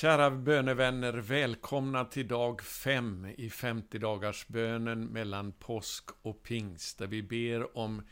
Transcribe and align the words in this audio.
Kära 0.00 0.30
bönevänner, 0.30 1.12
välkomna 1.12 2.04
till 2.04 2.28
dag 2.28 2.62
5 2.62 3.26
i 3.36 3.50
50 3.50 3.98
dagars 3.98 4.46
bönen 4.46 5.06
mellan 5.06 5.52
påsk 5.52 6.04
och 6.22 6.42
pingst, 6.42 6.98
där 6.98 7.06
vi 7.06 7.22
ber 7.22 7.78
om 7.78 8.02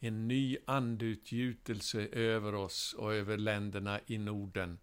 en 0.00 0.28
ny 0.28 0.56
andutgjutelse 0.66 2.08
över 2.12 2.54
oss 2.54 2.94
och 2.98 3.14
över 3.14 3.36
länderna 3.36 4.00
i 4.06 4.18
Norden. 4.18 4.78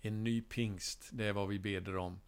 En 0.00 0.24
ny 0.24 0.42
pingst, 0.42 1.08
det 1.12 1.24
är 1.24 1.32
vad 1.32 1.48
vi 1.48 1.58
beder 1.58 1.96
om. 1.96 2.20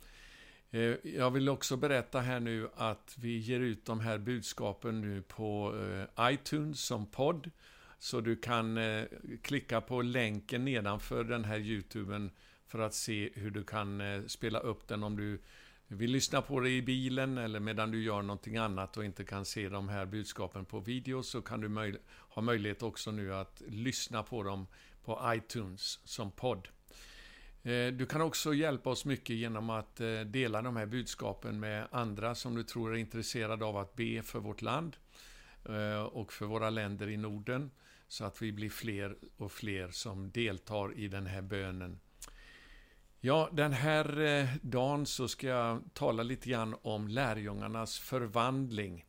Eh, 0.70 0.94
jag 1.02 1.30
vill 1.30 1.48
också 1.48 1.76
berätta 1.76 2.20
här 2.20 2.40
nu 2.40 2.68
att 2.74 3.16
vi 3.18 3.38
ger 3.38 3.60
ut 3.60 3.86
de 3.86 4.00
här 4.00 4.18
budskapen 4.18 5.00
nu 5.00 5.22
på 5.22 5.74
eh, 6.18 6.32
iTunes 6.32 6.80
som 6.80 7.06
podd. 7.06 7.50
Så 7.98 8.20
du 8.20 8.36
kan 8.36 8.78
eh, 8.78 9.04
klicka 9.42 9.80
på 9.80 10.02
länken 10.02 10.64
nedanför 10.64 11.24
den 11.24 11.44
här 11.44 11.58
YouTuben 11.58 12.30
för 12.68 12.78
att 12.78 12.94
se 12.94 13.30
hur 13.34 13.50
du 13.50 13.64
kan 13.64 14.00
eh, 14.00 14.24
spela 14.26 14.58
upp 14.58 14.88
den 14.88 15.02
om 15.02 15.16
du 15.16 15.40
vill 15.86 16.10
lyssna 16.10 16.42
på 16.42 16.60
det 16.60 16.70
i 16.70 16.82
bilen 16.82 17.38
eller 17.38 17.60
medan 17.60 17.90
du 17.90 18.02
gör 18.02 18.22
någonting 18.22 18.56
annat 18.56 18.96
och 18.96 19.04
inte 19.04 19.24
kan 19.24 19.44
se 19.44 19.68
de 19.68 19.88
här 19.88 20.06
budskapen 20.06 20.64
på 20.64 20.80
video 20.80 21.22
så 21.22 21.42
kan 21.42 21.60
du 21.60 21.68
möj 21.68 21.96
ha 22.08 22.42
möjlighet 22.42 22.82
också 22.82 23.10
nu 23.10 23.34
att 23.34 23.62
lyssna 23.68 24.22
på 24.22 24.42
dem 24.42 24.66
på 25.04 25.20
iTunes 25.24 26.00
som 26.04 26.30
podd. 26.30 26.68
Eh, 27.62 27.86
du 27.86 28.06
kan 28.06 28.20
också 28.20 28.54
hjälpa 28.54 28.90
oss 28.90 29.04
mycket 29.04 29.36
genom 29.36 29.70
att 29.70 30.00
eh, 30.00 30.20
dela 30.20 30.62
de 30.62 30.76
här 30.76 30.86
budskapen 30.86 31.60
med 31.60 31.88
andra 31.90 32.34
som 32.34 32.54
du 32.54 32.62
tror 32.62 32.94
är 32.94 32.98
intresserade 32.98 33.64
av 33.64 33.76
att 33.76 33.96
be 33.96 34.22
för 34.22 34.38
vårt 34.38 34.62
land 34.62 34.96
och 36.10 36.32
för 36.32 36.46
våra 36.46 36.70
länder 36.70 37.08
i 37.08 37.16
Norden 37.16 37.70
så 38.08 38.24
att 38.24 38.42
vi 38.42 38.52
blir 38.52 38.70
fler 38.70 39.16
och 39.36 39.52
fler 39.52 39.88
som 39.88 40.30
deltar 40.30 40.98
i 40.98 41.08
den 41.08 41.26
här 41.26 41.42
bönen. 41.42 42.00
Ja, 43.28 43.48
den 43.52 43.72
här 43.72 44.20
eh, 44.20 44.48
dagen 44.62 45.06
så 45.06 45.28
ska 45.28 45.46
jag 45.46 45.82
tala 45.94 46.22
lite 46.22 46.48
grann 46.50 46.76
om 46.82 47.08
lärjungarnas 47.08 47.98
förvandling 47.98 49.04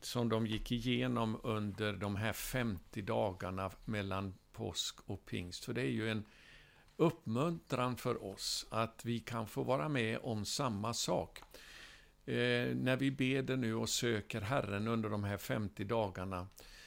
som 0.00 0.28
de 0.28 0.46
gick 0.46 0.72
igenom 0.72 1.40
under 1.42 1.92
de 1.92 2.16
här 2.16 2.32
50 2.32 3.02
dagarna 3.02 3.70
mellan 3.84 4.34
påsk 4.52 4.96
och 5.06 5.26
pingst. 5.26 5.64
För 5.64 5.72
det 5.72 5.80
är 5.82 5.90
ju 5.90 6.10
en 6.10 6.24
uppmuntran 6.96 7.96
för 7.96 8.24
oss 8.24 8.66
att 8.70 9.04
vi 9.04 9.20
kan 9.20 9.46
få 9.46 9.62
vara 9.62 9.88
med 9.88 10.18
om 10.22 10.44
samma 10.44 10.94
sak. 10.94 11.38
Eh, 12.24 12.74
när 12.76 12.96
vi 12.96 13.10
beder 13.10 13.56
nu 13.56 13.74
och 13.74 13.88
söker 13.88 14.40
Herren 14.40 14.88
under 14.88 15.08
de 15.08 15.24
här 15.24 15.38
50 15.38 15.84
dagarna 15.84 16.46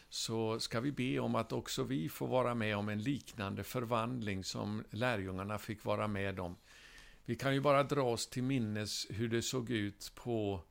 så 0.09 0.59
ska 0.59 0.79
vi 0.79 0.91
be 0.91 1.19
om 1.19 1.35
att 1.35 1.51
också 1.51 1.83
vi 1.83 2.09
får 2.09 2.27
vara 2.27 2.55
med 2.55 2.77
om 2.77 2.89
en 2.89 3.01
liknande 3.03 3.63
förvandling 3.63 4.43
som 4.43 4.83
lärjungarna 4.89 5.57
fick 5.57 5.85
vara 5.85 6.07
med 6.07 6.39
om. 6.39 6.55
Vi 7.29 7.35
kan 7.35 7.53
ju 7.53 7.61
bara 7.61 7.83
dra 7.83 8.01
oss 8.01 8.27
till 8.27 8.43
minnes 8.43 9.07
hur 9.09 9.29
det 9.29 9.41
såg 9.41 9.69
ut 9.69 10.11
på 10.15 10.63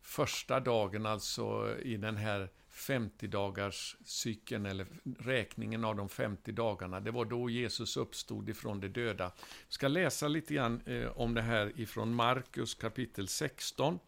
första 0.00 0.60
dagen, 0.60 1.06
alltså 1.06 1.76
i 1.82 1.96
den 1.96 2.16
här 2.16 2.48
50-dagars 2.72 3.96
cykeln, 4.04 4.66
eller 4.66 4.86
räkningen 5.18 5.84
av 5.84 5.96
de 5.96 6.08
50 6.08 6.52
dagarna. 6.52 7.00
Det 7.00 7.10
var 7.10 7.24
då 7.24 7.50
Jesus 7.50 7.96
uppstod 7.96 8.48
ifrån 8.48 8.80
de 8.80 8.88
döda. 8.88 9.32
Vi 9.38 9.72
ska 9.72 9.88
läsa 9.88 10.28
lite 10.28 10.54
grann 10.54 10.80
eh, 10.86 11.18
om 11.18 11.34
det 11.34 11.42
här 11.42 11.72
ifrån 11.80 12.14
Markus 12.14 12.74
kapitel 12.74 13.28
16. 13.28 13.98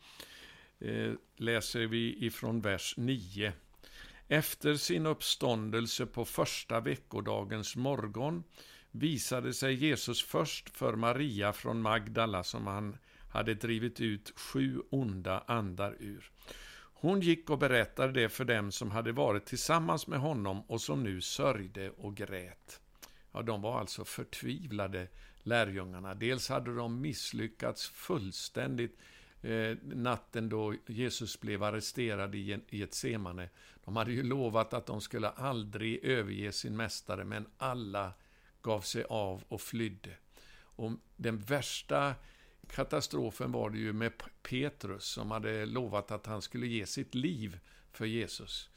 Eh, 0.78 1.12
läser 1.36 1.86
vi 1.86 2.27
ifrån 2.27 2.60
vers 2.60 2.94
9. 2.97 3.52
Efter 4.28 4.75
sin 4.75 5.06
uppståndelse 5.06 6.06
på 6.06 6.25
första 6.25 6.80
veckodagens 6.80 7.77
morgon 7.77 8.44
visade 8.91 9.55
sig 9.55 9.75
Jesus 9.75 10.22
först 10.22 10.77
för 10.77 10.97
Maria 10.97 11.53
från 11.53 11.83
Magdala 11.83 12.44
som 12.44 12.66
han 12.66 12.97
hade 13.33 13.55
drivit 13.55 14.00
ut 14.00 14.33
sju 14.36 14.81
onda 14.91 15.44
andar 15.47 15.97
ur. 16.00 16.31
Hon 17.05 17.20
gick 17.20 17.50
och 17.50 17.58
berättade 17.58 18.12
det 18.12 18.28
för 18.28 18.44
dem 18.44 18.72
som 18.72 18.91
hade 18.91 19.12
varit 19.12 19.47
tillsammans 19.47 20.06
med 20.06 20.19
honom 20.19 20.62
och 20.62 20.81
som 20.81 21.03
nu 21.03 21.21
sörjde 21.21 21.91
och 21.91 22.16
grät. 22.16 22.81
Ja, 23.32 23.43
de 23.43 23.62
var 23.62 23.81
alltså 23.81 24.04
förtvivlade, 24.04 25.09
lärjungarna. 25.43 26.15
Dels 26.15 26.48
hade 26.48 26.75
de 26.75 27.00
misslyckats 27.00 27.88
fullständigt 27.88 28.98
eh, 29.44 29.77
natten 29.82 30.49
då 30.49 30.75
Jesus 30.87 31.41
blev 31.41 31.62
arresterad 31.62 32.34
i, 32.34 32.59
i 32.69 32.82
ett 32.82 32.94
semane. 32.94 33.49
De 33.84 33.97
hade 33.97 34.12
ju 34.12 34.22
lovat 34.22 34.75
att 34.75 34.87
de 34.87 35.00
skulle 35.00 35.28
aldrig 35.28 36.05
överge 36.05 36.53
sin 36.53 36.77
mästare, 36.77 37.25
men 37.25 37.47
alla 37.59 38.12
gav 38.62 38.81
sig 38.81 39.04
av 39.04 39.44
och 39.49 39.60
flydde. 39.60 40.16
Och 40.77 40.93
den 41.16 41.38
värsta 41.38 42.15
katastrofen 42.71 43.53
var 43.53 43.71
det 43.71 43.78
ju 43.78 43.93
med 43.93 44.12
Petrus 44.43 45.04
som 45.04 45.31
hade 45.31 45.66
lovat 45.66 46.10
att 46.10 46.27
han 46.27 46.43
skulle 46.43 46.66
ge 46.66 46.87
sitt 46.87 47.15
liv 47.15 47.59
för 47.93 48.04
Jesus. 48.04 48.71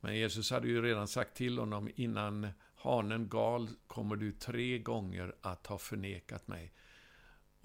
Men 0.00 0.16
Jesus 0.16 0.50
hade 0.50 0.68
ju 0.68 0.82
redan 0.82 1.08
sagt 1.08 1.36
till 1.36 1.58
honom 1.58 1.90
innan 1.96 2.48
hanen 2.74 3.28
gal 3.28 3.68
kommer 3.86 4.16
du 4.16 4.32
tre 4.32 4.78
gånger 4.78 5.34
att 5.40 5.66
ha 5.66 5.78
förnekat 5.78 6.48
mig. 6.48 6.72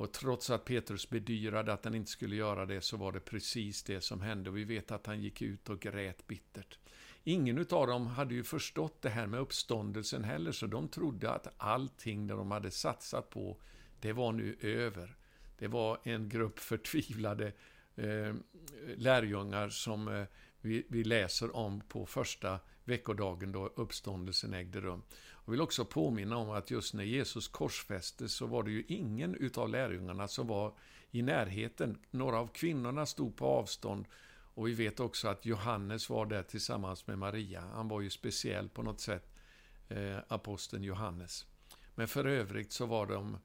Och 0.01 0.11
trots 0.11 0.49
att 0.49 0.65
Petrus 0.65 1.09
bedyrade 1.09 1.73
att 1.73 1.85
han 1.85 1.95
inte 1.95 2.11
skulle 2.11 2.35
göra 2.35 2.65
det 2.65 2.81
så 2.81 2.97
var 2.97 3.11
det 3.11 3.19
precis 3.19 3.83
det 3.83 4.01
som 4.01 4.21
hände. 4.21 4.51
Vi 4.51 4.63
vet 4.63 4.91
att 4.91 5.07
han 5.07 5.21
gick 5.21 5.41
ut 5.41 5.69
och 5.69 5.79
grät 5.79 6.27
bittert. 6.27 6.79
Ingen 7.23 7.59
av 7.59 7.87
dem 7.87 8.07
hade 8.07 8.33
ju 8.33 8.43
förstått 8.43 9.01
det 9.01 9.09
här 9.09 9.27
med 9.27 9.39
uppståndelsen 9.39 10.23
heller, 10.23 10.51
så 10.51 10.67
de 10.67 10.87
trodde 10.87 11.31
att 11.31 11.47
allting 11.57 12.27
det 12.27 12.33
de 12.33 12.51
hade 12.51 12.71
satsat 12.71 13.29
på, 13.29 13.57
det 13.99 14.13
var 14.13 14.31
nu 14.31 14.57
över. 14.61 15.15
Det 15.57 15.67
var 15.67 15.99
en 16.03 16.29
grupp 16.29 16.59
förtvivlade 16.59 17.53
eh, 17.95 18.35
lärjungar 18.95 19.69
som 19.69 20.07
eh, 20.07 20.25
vi, 20.61 20.85
vi, 20.89 21.03
läser 21.03 21.55
om 21.55 21.81
på 21.81 22.05
första 22.05 22.59
veckodagen 22.83 23.51
då 23.51 23.67
uppståndelsen 23.67 24.53
ägde 24.53 24.81
rum. 24.81 25.03
Jag 25.51 25.53
vill 25.53 25.61
också 25.61 25.85
påminna 25.85 26.37
om 26.37 26.49
att 26.49 26.71
just 26.71 26.93
när 26.93 27.03
Jesus 27.03 27.47
korsfästes 27.47 28.33
så 28.33 28.45
var 28.45 28.63
det 28.63 28.71
ju 28.71 28.83
ingen 28.87 29.35
utav 29.35 29.69
lärjungarna 29.69 30.27
som 30.27 30.47
var 30.47 30.73
i 31.11 31.21
närheten. 31.21 31.97
Några 32.11 32.39
av 32.39 32.47
kvinnorna 32.47 33.05
stod 33.05 33.35
på 33.35 33.45
avstånd 33.45 34.05
och 34.53 34.67
vi 34.67 34.73
vet 34.73 34.99
också 34.99 35.27
att 35.27 35.45
Johannes 35.45 36.09
var 36.09 36.25
där 36.25 36.43
tillsammans 36.43 37.07
med 37.07 37.17
Maria. 37.17 37.61
Han 37.61 37.87
var 37.87 38.01
ju 38.01 38.09
speciell 38.09 38.69
på 38.69 38.83
något 38.83 38.99
sätt, 38.99 39.31
eh, 39.89 40.17
aposteln 40.27 40.83
Johannes. 40.83 41.45
Men 41.95 42.07
för 42.07 42.25
övrigt 42.25 42.71
så 42.71 42.85
var 42.85 43.05
de, 43.05 43.37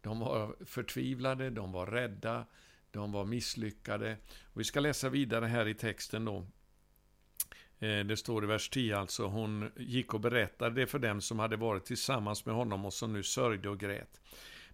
de 0.00 0.18
var 0.18 0.56
förtvivlade, 0.64 1.50
de 1.50 1.72
var 1.72 1.86
rädda, 1.86 2.46
de 2.90 3.12
var 3.12 3.24
misslyckade. 3.24 4.16
Och 4.42 4.60
vi 4.60 4.64
ska 4.64 4.80
läsa 4.80 5.08
vidare 5.08 5.46
här 5.46 5.68
i 5.68 5.74
texten 5.74 6.24
då. 6.24 6.46
Eh, 7.82 8.04
det 8.04 8.16
står 8.16 8.44
i 8.44 8.46
vers 8.46 8.68
10 8.68 8.96
alltså, 8.96 9.26
hon 9.26 9.70
gick 9.76 10.14
och 10.14 10.20
berättade 10.20 10.80
det 10.80 10.86
för 10.86 10.98
dem 10.98 11.20
som 11.20 11.38
hade 11.38 11.56
varit 11.56 11.84
tillsammans 11.84 12.46
med 12.46 12.54
honom 12.54 12.84
och 12.84 12.92
som 12.92 13.12
nu 13.12 13.22
sörjde 13.22 13.68
och 13.68 13.80
grät. 13.80 14.20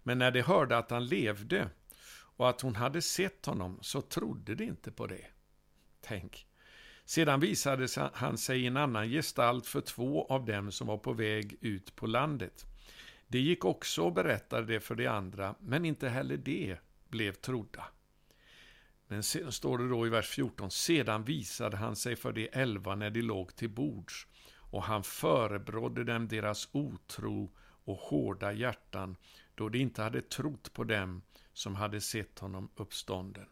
Men 0.03 0.17
när 0.17 0.31
de 0.31 0.41
hörde 0.41 0.77
att 0.77 0.91
han 0.91 1.05
levde 1.05 1.69
och 2.11 2.49
att 2.49 2.61
hon 2.61 2.75
hade 2.75 3.01
sett 3.01 3.45
honom 3.45 3.79
så 3.81 4.01
trodde 4.01 4.55
de 4.55 4.63
inte 4.63 4.91
på 4.91 5.07
det. 5.07 5.25
Tänk. 6.01 6.47
Sedan 7.05 7.39
visade 7.39 7.87
han 8.13 8.37
sig 8.37 8.61
i 8.61 8.67
en 8.67 8.77
annan 8.77 9.09
gestalt 9.09 9.67
för 9.67 9.81
två 9.81 10.27
av 10.29 10.45
dem 10.45 10.71
som 10.71 10.87
var 10.87 10.97
på 10.97 11.13
väg 11.13 11.57
ut 11.61 11.95
på 11.95 12.07
landet. 12.07 12.65
De 13.27 13.39
gick 13.39 13.65
också 13.65 14.01
och 14.01 14.13
berättade 14.13 14.65
det 14.65 14.79
för 14.79 14.95
de 14.95 15.07
andra, 15.07 15.55
men 15.59 15.85
inte 15.85 16.09
heller 16.09 16.37
de 16.37 16.75
blev 17.07 17.33
trodda. 17.33 17.85
Men 19.11 19.23
sen 19.23 19.51
står 19.51 19.77
det 19.77 19.89
då 19.89 20.07
i 20.07 20.09
vers 20.09 20.27
14, 20.29 20.71
sedan 20.71 21.23
visade 21.23 21.77
han 21.77 21.95
sig 21.95 22.15
för 22.15 22.31
de 22.31 22.49
elva 22.51 22.95
när 22.95 23.09
de 23.09 23.21
låg 23.21 23.55
till 23.55 23.69
bords, 23.69 24.27
och 24.55 24.83
han 24.83 25.03
förebrådde 25.03 26.03
dem 26.03 26.27
deras 26.27 26.69
otro 26.71 27.51
och 27.83 27.97
hårda 27.97 28.51
hjärtan, 28.51 29.15
då 29.55 29.69
de 29.69 29.79
inte 29.79 30.01
hade 30.01 30.21
trott 30.21 30.73
på 30.73 30.83
dem 30.83 31.21
som 31.53 31.75
hade 31.75 32.01
sett 32.01 32.39
honom 32.39 32.69
uppstånden. 32.75 33.45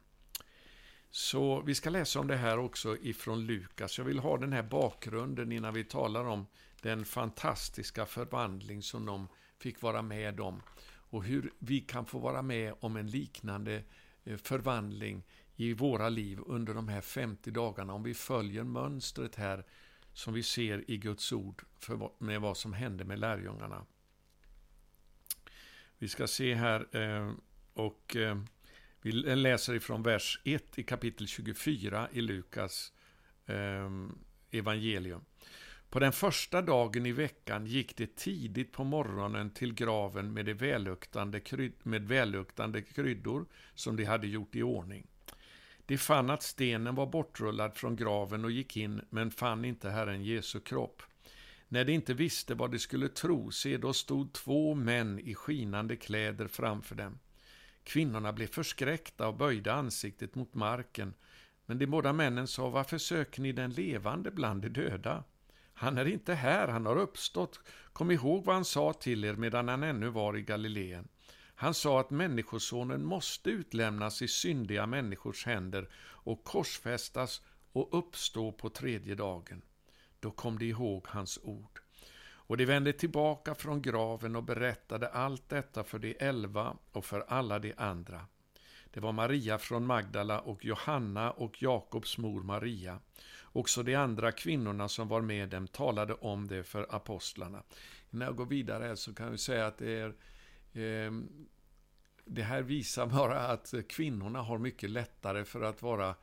Så 1.09 1.61
vi 1.61 1.75
ska 1.75 1.89
läsa 1.89 2.19
om 2.19 2.27
det 2.27 2.35
här 2.35 2.57
också 2.59 2.97
ifrån 2.97 3.45
Lukas. 3.45 3.97
Jag 3.97 4.05
vill 4.05 4.19
ha 4.19 4.37
den 4.37 4.53
här 4.53 4.63
bakgrunden 4.63 5.51
innan 5.51 5.73
vi 5.73 5.83
talar 5.83 6.25
om 6.25 6.45
den 6.81 7.05
fantastiska 7.05 8.05
förvandling 8.05 8.81
som 8.81 9.05
de 9.05 9.27
fick 9.59 9.81
vara 9.81 10.01
med 10.01 10.39
om. 10.39 10.61
Och 11.09 11.23
hur 11.23 11.53
vi 11.59 11.79
kan 11.79 12.05
få 12.05 12.19
vara 12.19 12.41
med 12.41 12.73
om 12.79 12.95
en 12.95 13.07
liknande 13.07 13.83
eh, 14.23 14.37
förvandling 14.37 15.23
i 15.57 15.73
våra 15.73 16.09
liv 16.09 16.39
under 16.45 16.73
de 16.73 16.87
här 16.87 17.01
50 17.01 17.51
dagarna 17.51 17.93
om 17.93 18.03
vi 18.03 18.13
följer 18.13 18.63
mönstret 18.63 19.35
här 19.35 19.65
som 20.13 20.33
vi 20.33 20.43
ser 20.43 20.91
i 20.91 20.97
Guds 20.97 21.31
ord 21.31 21.63
för, 21.79 22.09
med 22.17 22.41
vad 22.41 22.57
som 22.57 22.73
hände 22.73 23.05
med 23.05 23.19
lärjungarna. 23.19 23.85
Vi 25.97 26.07
ska 26.07 26.27
se 26.27 26.53
här 26.53 26.95
eh, 26.97 27.31
och 27.73 28.15
eh, 28.15 28.41
vi 29.01 29.11
läser 29.11 29.73
ifrån 29.73 30.03
vers 30.03 30.41
1 30.43 30.79
i 30.79 30.83
kapitel 30.83 31.27
24 31.27 32.09
i 32.11 32.21
Lukas 32.21 32.93
eh, 33.45 33.89
evangelium. 34.51 35.21
På 35.89 35.99
den 35.99 36.11
första 36.11 36.61
dagen 36.61 37.05
i 37.05 37.11
veckan 37.11 37.65
gick 37.65 37.97
det 37.97 38.15
tidigt 38.15 38.71
på 38.71 38.83
morgonen 38.83 39.49
till 39.49 39.73
graven 39.73 40.33
med, 40.33 40.45
det 40.45 40.53
välluktande, 40.53 41.41
med 41.83 42.07
välluktande 42.07 42.81
kryddor 42.81 43.45
som 43.73 43.95
de 43.95 44.05
hade 44.05 44.27
gjort 44.27 44.55
i 44.55 44.63
ordning. 44.63 45.07
De 45.87 45.97
fann 45.97 46.29
att 46.29 46.43
stenen 46.43 46.95
var 46.95 47.05
bortrullad 47.05 47.75
från 47.75 47.95
graven 47.95 48.45
och 48.45 48.51
gick 48.51 48.77
in, 48.77 49.01
men 49.09 49.31
fann 49.31 49.65
inte 49.65 49.89
Herren 49.89 50.23
Jesu 50.23 50.59
kropp. 50.59 51.01
När 51.67 51.85
de 51.85 51.93
inte 51.93 52.13
visste 52.13 52.53
vad 52.53 52.71
de 52.71 52.79
skulle 52.79 53.07
tro, 53.09 53.51
se 53.51 53.77
då 53.77 53.93
stod 53.93 54.33
två 54.33 54.75
män 54.75 55.19
i 55.19 55.35
skinande 55.35 55.95
kläder 55.95 56.47
framför 56.47 56.95
dem. 56.95 57.19
Kvinnorna 57.83 58.33
blev 58.33 58.47
förskräckta 58.47 59.27
och 59.27 59.37
böjde 59.37 59.73
ansiktet 59.73 60.35
mot 60.35 60.53
marken, 60.53 61.13
men 61.65 61.79
de 61.79 61.85
båda 61.85 62.13
männen 62.13 62.47
sa, 62.47 62.69
varför 62.69 62.97
söker 62.97 63.41
ni 63.41 63.51
den 63.51 63.71
levande 63.71 64.31
bland 64.31 64.61
de 64.61 64.69
döda? 64.69 65.23
Han 65.73 65.97
är 65.97 66.05
inte 66.05 66.33
här, 66.33 66.67
han 66.67 66.85
har 66.85 66.97
uppstått. 66.97 67.59
Kom 67.93 68.11
ihåg 68.11 68.45
vad 68.45 68.55
han 68.55 68.65
sa 68.65 68.93
till 68.93 69.25
er 69.25 69.33
medan 69.33 69.67
han 69.67 69.83
ännu 69.83 70.09
var 70.09 70.37
i 70.37 70.41
Galileen. 70.41 71.07
Han 71.59 71.73
sa 71.73 71.99
att 71.99 72.09
Människosonen 72.09 73.05
måste 73.05 73.49
utlämnas 73.49 74.21
i 74.21 74.27
syndiga 74.27 74.85
människors 74.85 75.45
händer 75.45 75.89
och 75.97 76.43
korsfästas 76.43 77.41
och 77.71 77.97
uppstå 77.97 78.51
på 78.51 78.69
tredje 78.69 79.15
dagen. 79.15 79.61
Då 80.19 80.31
kom 80.31 80.59
de 80.59 80.65
ihåg 80.65 81.05
hans 81.07 81.39
ord. 81.43 81.79
Och 82.19 82.57
de 82.57 82.65
vände 82.65 82.93
tillbaka 82.93 83.55
från 83.55 83.81
graven 83.81 84.35
och 84.35 84.43
berättade 84.43 85.07
allt 85.07 85.49
detta 85.49 85.83
för 85.83 85.99
de 85.99 86.15
elva 86.19 86.77
och 86.91 87.05
för 87.05 87.25
alla 87.27 87.59
de 87.59 87.73
andra. 87.77 88.25
Det 88.93 88.99
var 88.99 89.11
Maria 89.11 89.57
från 89.57 89.85
Magdala 89.85 90.39
och 90.39 90.65
Johanna 90.65 91.31
och 91.31 91.61
Jakobs 91.61 92.17
mor 92.17 92.43
Maria. 92.43 92.99
Också 93.43 93.83
de 93.83 93.95
andra 93.95 94.31
kvinnorna 94.31 94.89
som 94.89 95.07
var 95.07 95.21
med 95.21 95.49
dem 95.49 95.67
talade 95.67 96.13
om 96.13 96.47
det 96.47 96.63
för 96.63 96.95
apostlarna. 96.95 97.63
Innan 98.09 98.25
jag 98.25 98.35
går 98.35 98.45
vidare 98.45 98.95
så 98.95 99.13
kan 99.13 99.31
vi 99.31 99.37
säga 99.37 99.67
att 99.67 99.77
det 99.77 99.91
är 99.91 100.13
Ehm, 100.77 101.47
det 102.25 102.43
här 102.43 102.61
visar 102.61 103.05
bara 103.07 103.39
att 103.39 103.73
kvinnorna 103.89 104.41
har 104.41 104.57
mycket 104.57 104.89
lättare 104.89 105.45
för 105.45 105.61
att 105.61 105.81
vara 105.81 106.15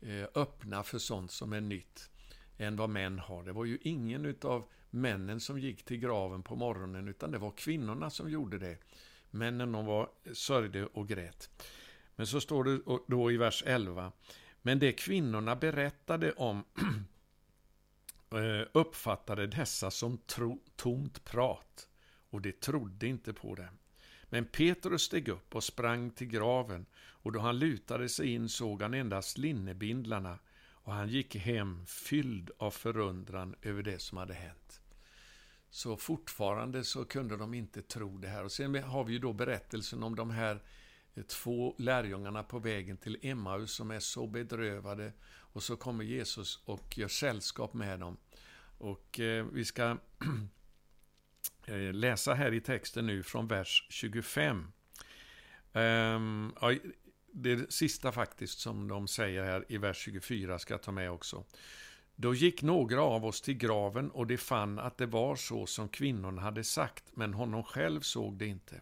eh, 0.00 0.26
öppna 0.34 0.82
för 0.82 0.98
sånt 0.98 1.30
som 1.30 1.52
är 1.52 1.60
nytt 1.60 2.10
än 2.58 2.76
vad 2.76 2.90
män 2.90 3.18
har. 3.18 3.42
Det 3.42 3.52
var 3.52 3.64
ju 3.64 3.78
ingen 3.82 4.36
av 4.42 4.68
männen 4.90 5.40
som 5.40 5.58
gick 5.58 5.84
till 5.84 5.96
graven 5.96 6.42
på 6.42 6.56
morgonen, 6.56 7.08
utan 7.08 7.30
det 7.30 7.38
var 7.38 7.50
kvinnorna 7.50 8.10
som 8.10 8.30
gjorde 8.30 8.58
det. 8.58 8.78
Männen 9.30 9.72
de 9.72 9.86
var 9.86 10.10
sörjde 10.32 10.86
och 10.86 11.08
grät. 11.08 11.50
Men 12.16 12.26
så 12.26 12.40
står 12.40 12.64
det 12.64 12.80
då 13.08 13.32
i 13.32 13.36
vers 13.36 13.62
11. 13.66 14.12
Men 14.62 14.78
det 14.78 14.92
kvinnorna 14.92 15.56
berättade 15.56 16.32
om 16.32 16.64
eh, 18.30 18.68
uppfattade 18.72 19.46
dessa 19.46 19.90
som 19.90 20.18
tro, 20.18 20.62
tomt 20.76 21.24
prat, 21.24 21.88
och 22.30 22.40
de 22.40 22.52
trodde 22.52 23.06
inte 23.06 23.32
på 23.32 23.54
det. 23.54 23.68
Men 24.30 24.44
Petrus 24.44 25.02
steg 25.02 25.28
upp 25.28 25.54
och 25.54 25.64
sprang 25.64 26.10
till 26.10 26.26
graven, 26.26 26.86
och 26.96 27.32
då 27.32 27.40
han 27.40 27.58
lutade 27.58 28.08
sig 28.08 28.34
in 28.34 28.48
såg 28.48 28.82
han 28.82 28.94
endast 28.94 29.38
linnebindlarna, 29.38 30.38
och 30.88 30.92
han 30.92 31.08
gick 31.08 31.36
hem 31.36 31.86
fylld 31.86 32.50
av 32.58 32.70
förundran 32.70 33.54
över 33.62 33.82
det 33.82 33.98
som 33.98 34.18
hade 34.18 34.34
hänt. 34.34 34.80
Så 35.70 35.96
fortfarande 35.96 36.84
så 36.84 37.04
kunde 37.04 37.36
de 37.36 37.54
inte 37.54 37.82
tro 37.82 38.18
det 38.18 38.28
här. 38.28 38.44
Och 38.44 38.52
sen 38.52 38.82
har 38.82 39.04
vi 39.04 39.12
ju 39.12 39.18
då 39.18 39.32
berättelsen 39.32 40.02
om 40.02 40.16
de 40.16 40.30
här 40.30 40.62
eh, 41.14 41.22
två 41.22 41.74
lärjungarna 41.78 42.42
på 42.42 42.58
vägen 42.58 42.96
till 42.96 43.18
Emmaus 43.22 43.72
som 43.72 43.90
är 43.90 44.00
så 44.00 44.26
bedrövade. 44.26 45.12
Och 45.26 45.62
så 45.62 45.76
kommer 45.76 46.04
Jesus 46.04 46.62
och 46.64 46.98
gör 46.98 47.08
sällskap 47.08 47.74
med 47.74 48.00
dem. 48.00 48.16
Och 48.78 49.20
eh, 49.20 49.46
vi 49.52 49.64
ska 49.64 49.96
Eh, 51.68 51.92
läsa 51.92 52.34
här 52.34 52.54
i 52.54 52.60
texten 52.60 53.06
nu 53.06 53.22
från 53.22 53.46
vers 53.46 53.86
25. 53.88 54.72
Ehm, 55.72 56.52
det 57.32 57.72
sista 57.72 58.12
faktiskt 58.12 58.58
som 58.58 58.88
de 58.88 59.08
säger 59.08 59.44
här 59.44 59.64
i 59.68 59.78
vers 59.78 59.96
24 59.96 60.58
ska 60.58 60.74
jag 60.74 60.82
ta 60.82 60.92
med 60.92 61.10
också. 61.10 61.44
Då 62.16 62.34
gick 62.34 62.62
några 62.62 63.02
av 63.02 63.24
oss 63.24 63.40
till 63.40 63.56
graven 63.56 64.10
och 64.10 64.26
de 64.26 64.36
fann 64.36 64.78
att 64.78 64.98
det 64.98 65.06
var 65.06 65.36
så 65.36 65.66
som 65.66 65.88
kvinnorna 65.88 66.42
hade 66.42 66.64
sagt, 66.64 67.04
men 67.14 67.34
honom 67.34 67.64
själv 67.64 68.00
såg 68.00 68.38
det 68.38 68.46
inte. 68.46 68.80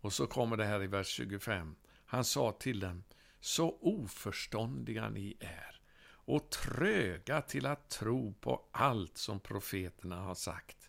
Och 0.00 0.12
så 0.12 0.26
kommer 0.26 0.56
det 0.56 0.64
här 0.64 0.82
i 0.82 0.86
vers 0.86 1.06
25. 1.06 1.76
Han 2.06 2.24
sa 2.24 2.52
till 2.52 2.80
dem, 2.80 3.04
så 3.40 3.78
oförståndiga 3.80 5.08
ni 5.08 5.36
är 5.40 5.80
och 6.26 6.50
tröga 6.50 7.42
till 7.42 7.66
att 7.66 7.90
tro 7.90 8.34
på 8.34 8.68
allt 8.72 9.16
som 9.16 9.40
profeterna 9.40 10.16
har 10.16 10.34
sagt. 10.34 10.85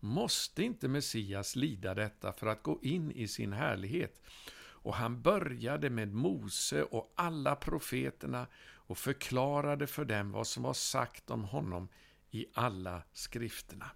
Måste 0.00 0.62
inte 0.62 0.88
Messias 0.88 1.56
lida 1.56 1.94
detta 1.94 2.32
för 2.32 2.46
att 2.46 2.62
gå 2.62 2.78
in 2.82 3.10
i 3.10 3.28
sin 3.28 3.52
härlighet? 3.52 4.22
Och 4.60 4.94
han 4.94 5.22
började 5.22 5.90
med 5.90 6.14
Mose 6.14 6.82
och 6.82 7.12
alla 7.16 7.56
profeterna 7.56 8.46
och 8.88 8.98
förklarade 8.98 9.86
för 9.86 10.04
dem 10.04 10.32
vad 10.32 10.46
som 10.46 10.62
var 10.62 10.74
sagt 10.74 11.30
om 11.30 11.44
honom 11.44 11.88
i 12.30 12.46
alla 12.54 13.02
skrifterna. 13.12 13.90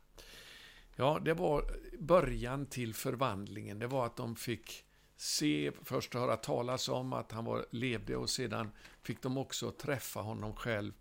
Ja, 0.97 1.21
det 1.25 1.35
var 1.35 1.65
början 1.99 2.67
till 2.67 2.95
förvandlingen. 2.95 3.79
Det 3.79 3.87
var 3.87 4.07
att 4.07 4.17
de 4.17 4.37
fick 4.37 4.85
se, 5.17 5.73
först 5.85 6.15
höra 6.15 6.37
talas 6.37 6.89
om 6.89 7.13
att 7.13 7.33
han 7.33 7.45
var, 7.45 7.67
levde 7.71 8.17
och 8.17 8.31
sedan 8.31 8.71
fick 9.03 9.23
de 9.23 9.37
också 9.37 9.71
träffa 9.71 10.21
honom 10.21 10.57
själv. 10.57 10.93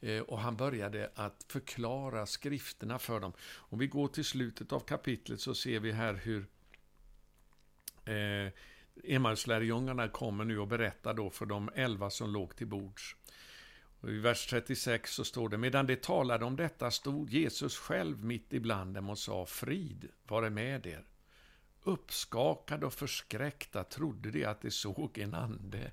Eh, 0.00 0.20
och 0.20 0.38
han 0.38 0.56
började 0.56 1.10
att 1.14 1.44
förklara 1.48 2.26
skrifterna 2.26 2.98
för 2.98 3.20
dem. 3.20 3.32
Om 3.54 3.78
vi 3.78 3.86
går 3.86 4.08
till 4.08 4.24
slutet 4.24 4.72
av 4.72 4.80
kapitlet 4.80 5.40
så 5.40 5.54
ser 5.54 5.80
vi 5.80 5.92
här 5.92 6.14
hur 6.14 6.46
eh, 8.04 8.52
Emmaus-lärjungarna 9.04 10.08
kommer 10.08 10.44
nu 10.44 10.58
och 10.58 10.68
berättar 10.68 11.14
då 11.14 11.30
för 11.30 11.46
de 11.46 11.70
elva 11.74 12.10
som 12.10 12.30
låg 12.30 12.56
till 12.56 12.66
bords. 12.66 13.16
Och 14.00 14.10
I 14.10 14.18
vers 14.18 14.46
36 14.46 15.14
så 15.14 15.24
står 15.24 15.48
det, 15.48 15.58
medan 15.58 15.86
de 15.86 15.96
talade 15.96 16.44
om 16.44 16.56
detta 16.56 16.90
stod 16.90 17.30
Jesus 17.30 17.76
själv 17.76 18.24
mitt 18.24 18.52
ibland 18.52 18.94
dem 18.94 19.10
och 19.10 19.18
sa, 19.18 19.46
frid 19.46 20.08
vare 20.26 20.50
med 20.50 20.86
er. 20.86 21.04
Uppskakade 21.82 22.86
och 22.86 22.92
förskräckta 22.92 23.84
trodde 23.84 24.30
de 24.30 24.44
att 24.44 24.60
de 24.60 24.70
såg 24.70 25.18
en 25.18 25.34
ande. 25.34 25.92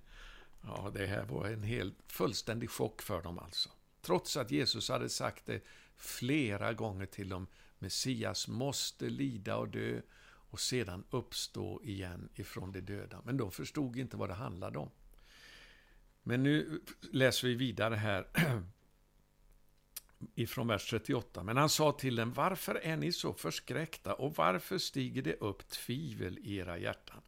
Ja, 0.61 0.91
det 0.93 1.05
här 1.05 1.25
var 1.25 1.45
en 1.45 1.63
helt 1.63 1.97
fullständig 2.07 2.69
chock 2.69 3.01
för 3.01 3.21
dem 3.21 3.39
alltså. 3.39 3.69
Trots 4.05 4.37
att 4.37 4.51
Jesus 4.51 4.89
hade 4.89 5.09
sagt 5.09 5.45
det 5.45 5.61
flera 5.95 6.73
gånger 6.73 7.05
till 7.05 7.29
dem, 7.29 7.47
Messias 7.79 8.47
måste 8.47 9.09
lida 9.09 9.57
och 9.57 9.69
dö 9.69 10.01
och 10.49 10.59
sedan 10.59 11.03
uppstå 11.09 11.81
igen 11.83 12.29
ifrån 12.35 12.71
de 12.71 12.81
döda. 12.81 13.21
Men 13.25 13.37
de 13.37 13.51
förstod 13.51 13.97
inte 13.97 14.17
vad 14.17 14.29
det 14.29 14.33
handlade 14.33 14.79
om. 14.79 14.89
Men 16.23 16.43
nu 16.43 16.81
läser 17.11 17.47
vi 17.47 17.55
vidare 17.55 17.95
här 17.95 18.27
ifrån 20.35 20.67
vers 20.67 20.89
38. 20.89 21.43
Men 21.43 21.57
han 21.57 21.69
sa 21.69 21.91
till 21.91 22.15
dem, 22.15 22.33
varför 22.33 22.75
är 22.75 22.97
ni 22.97 23.11
så 23.11 23.33
förskräckta 23.33 24.13
och 24.13 24.35
varför 24.35 24.77
stiger 24.77 25.21
det 25.21 25.35
upp 25.35 25.69
tvivel 25.69 26.37
i 26.37 26.55
era 26.55 26.77
hjärtan? 26.77 27.21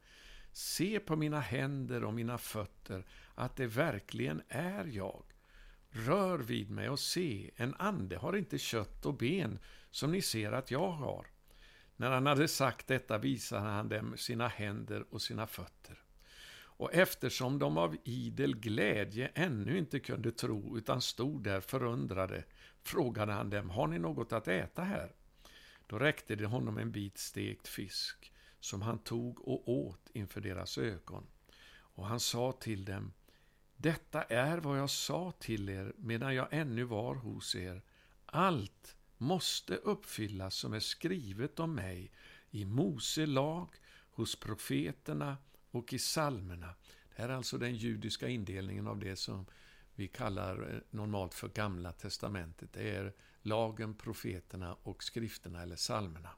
Se 0.52 1.00
på 1.00 1.16
mina 1.16 1.40
händer 1.40 2.04
och 2.04 2.14
mina 2.14 2.38
fötter, 2.38 3.06
att 3.34 3.56
det 3.56 3.66
verkligen 3.66 4.42
är 4.48 4.84
jag. 4.84 5.22
Rör 5.90 6.38
vid 6.38 6.70
mig 6.70 6.88
och 6.88 7.00
se, 7.00 7.50
en 7.56 7.74
ande 7.78 8.16
har 8.16 8.36
inte 8.36 8.58
kött 8.58 9.06
och 9.06 9.14
ben, 9.14 9.58
som 9.90 10.12
ni 10.12 10.22
ser 10.22 10.52
att 10.52 10.70
jag 10.70 10.90
har. 10.90 11.26
När 11.96 12.10
han 12.10 12.26
hade 12.26 12.48
sagt 12.48 12.86
detta 12.86 13.18
visade 13.18 13.62
han 13.62 13.88
dem 13.88 14.16
sina 14.16 14.48
händer 14.48 15.04
och 15.10 15.22
sina 15.22 15.46
fötter. 15.46 16.02
Och 16.78 16.94
eftersom 16.94 17.58
de 17.58 17.78
av 17.78 17.96
idel 18.04 18.56
glädje 18.56 19.30
ännu 19.34 19.78
inte 19.78 20.00
kunde 20.00 20.32
tro, 20.32 20.78
utan 20.78 21.00
stod 21.00 21.42
där 21.42 21.60
förundrade, 21.60 22.44
frågade 22.82 23.32
han 23.32 23.50
dem, 23.50 23.70
har 23.70 23.86
ni 23.86 23.98
något 23.98 24.32
att 24.32 24.48
äta 24.48 24.82
här? 24.82 25.12
Då 25.86 25.98
räckte 25.98 26.36
det 26.36 26.46
honom 26.46 26.78
en 26.78 26.92
bit 26.92 27.18
stekt 27.18 27.68
fisk, 27.68 28.32
som 28.60 28.82
han 28.82 28.98
tog 28.98 29.48
och 29.48 29.68
åt 29.68 30.10
inför 30.12 30.40
deras 30.40 30.78
ögon. 30.78 31.26
Och 31.70 32.06
han 32.06 32.20
sa 32.20 32.52
till 32.52 32.84
dem, 32.84 33.12
detta 33.80 34.22
är 34.22 34.58
vad 34.58 34.78
jag 34.78 34.90
sa 34.90 35.32
till 35.38 35.68
er 35.68 35.92
medan 35.96 36.34
jag 36.34 36.48
ännu 36.50 36.84
var 36.84 37.14
hos 37.14 37.54
er. 37.54 37.82
Allt 38.26 38.96
måste 39.16 39.76
uppfyllas 39.76 40.54
som 40.54 40.72
är 40.72 40.80
skrivet 40.80 41.60
om 41.60 41.74
mig 41.74 42.12
i 42.50 42.64
Mose 42.64 43.26
lag, 43.26 43.68
hos 44.10 44.36
profeterna 44.36 45.36
och 45.70 45.92
i 45.92 45.98
salmerna. 45.98 46.74
Det 47.16 47.22
här 47.22 47.28
är 47.28 47.34
alltså 47.34 47.58
den 47.58 47.74
judiska 47.74 48.28
indelningen 48.28 48.86
av 48.86 48.98
det 48.98 49.16
som 49.16 49.46
vi 49.94 50.08
kallar 50.08 50.74
eh, 50.74 50.80
normalt 50.90 51.34
för 51.34 51.48
Gamla 51.48 51.92
Testamentet. 51.92 52.72
Det 52.72 52.90
är 52.96 53.12
lagen, 53.42 53.94
profeterna 53.94 54.76
och 54.82 55.02
skrifterna 55.02 55.62
eller 55.62 55.76
salmerna. 55.76 56.30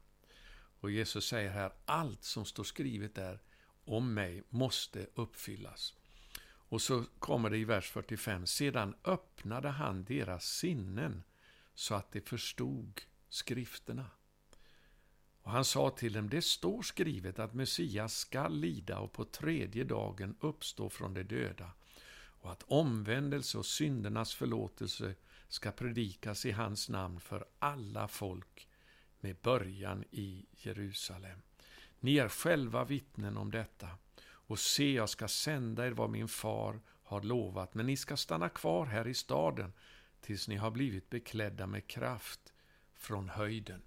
Och 0.81 0.91
Jesus 0.91 1.29
säger 1.29 1.51
här, 1.51 1.73
allt 1.85 2.25
som 2.25 2.45
står 2.45 2.65
skrivet 2.65 3.15
där 3.15 3.41
om 3.85 4.15
mig 4.15 4.43
måste 4.49 5.07
uppfyllas. 5.15 5.95
Och 6.71 6.83
så 6.83 7.05
kommer 7.19 7.51
det 7.51 7.59
i 7.59 7.65
vers 7.65 7.91
45, 7.91 8.47
sedan 8.47 8.95
öppnade 9.05 9.69
han 9.69 10.05
deras 10.05 10.45
sinnen 10.45 11.23
så 11.75 11.95
att 11.95 12.13
de 12.13 12.21
förstod 12.21 13.01
skrifterna. 13.29 14.07
Och 15.43 15.51
han 15.51 15.65
sa 15.65 15.91
till 15.91 16.13
dem, 16.13 16.29
det 16.29 16.43
står 16.43 16.83
skrivet 16.83 17.39
att 17.39 17.55
Messias 17.55 18.17
skall 18.17 18.57
lida 18.57 18.99
och 18.99 19.13
på 19.13 19.25
tredje 19.25 19.85
dagen 19.85 20.37
uppstå 20.41 20.91
från 20.91 21.15
de 21.15 21.23
döda 21.23 21.71
och 22.41 22.53
att 22.53 22.63
omvändelse 22.63 23.59
och 23.59 23.67
syndernas 23.67 24.35
förlåtelse 24.35 25.15
ska 25.49 25.73
predikas 25.73 26.47
i 26.47 26.51
hans 26.51 26.89
namn 26.89 27.21
för 27.21 27.45
alla 27.59 28.09
folk 28.09 28.69
med 29.21 29.37
början 29.37 30.05
i 30.11 30.47
Jerusalem. 30.53 31.43
Ni 32.01 32.17
är 32.17 32.29
själva 32.29 32.85
vittnen 32.85 33.37
om 33.37 33.51
detta. 33.51 33.89
Och 34.51 34.59
se, 34.59 34.93
jag 34.93 35.09
ska 35.09 35.29
sända 35.29 35.87
er 35.87 35.91
vad 35.91 36.11
min 36.11 36.29
far 36.29 36.81
har 37.03 37.23
lovat, 37.23 37.75
men 37.75 37.87
ni 37.87 37.97
ska 37.97 38.17
stanna 38.17 38.49
kvar 38.49 38.87
här 38.87 39.09
i 39.09 39.15
staden 39.15 39.73
tills 40.21 40.49
ni 40.49 40.57
har 40.57 40.71
blivit 40.71 41.11
beklädda 41.11 41.67
med 41.67 41.87
kraft 41.87 42.53
från 42.95 43.29
höjden. 43.29 43.83